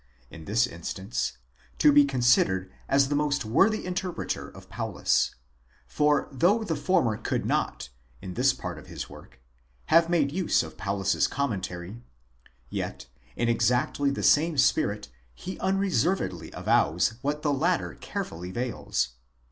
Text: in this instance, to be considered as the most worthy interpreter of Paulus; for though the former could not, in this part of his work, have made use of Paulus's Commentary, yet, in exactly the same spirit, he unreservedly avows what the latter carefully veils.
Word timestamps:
in 0.31 0.45
this 0.45 0.65
instance, 0.65 1.33
to 1.77 1.91
be 1.91 2.03
considered 2.03 2.71
as 2.89 3.09
the 3.09 3.15
most 3.15 3.45
worthy 3.45 3.85
interpreter 3.85 4.49
of 4.49 4.67
Paulus; 4.67 5.35
for 5.85 6.27
though 6.31 6.63
the 6.63 6.75
former 6.75 7.17
could 7.17 7.45
not, 7.45 7.89
in 8.19 8.33
this 8.33 8.51
part 8.51 8.79
of 8.79 8.87
his 8.87 9.11
work, 9.11 9.39
have 9.93 10.09
made 10.09 10.31
use 10.31 10.63
of 10.63 10.75
Paulus's 10.75 11.27
Commentary, 11.27 12.01
yet, 12.67 13.05
in 13.35 13.47
exactly 13.47 14.09
the 14.09 14.23
same 14.23 14.57
spirit, 14.57 15.09
he 15.35 15.59
unreservedly 15.59 16.49
avows 16.51 17.13
what 17.21 17.43
the 17.43 17.53
latter 17.53 17.93
carefully 17.93 18.49
veils. 18.49 19.09